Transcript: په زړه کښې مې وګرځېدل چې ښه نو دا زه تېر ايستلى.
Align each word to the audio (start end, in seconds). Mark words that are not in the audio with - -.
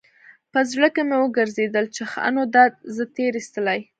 په 0.51 0.59
زړه 0.71 0.87
کښې 0.95 1.03
مې 1.09 1.17
وګرځېدل 1.19 1.85
چې 1.95 2.03
ښه 2.11 2.27
نو 2.35 2.43
دا 2.55 2.63
زه 2.95 3.03
تېر 3.15 3.33
ايستلى. 3.37 3.79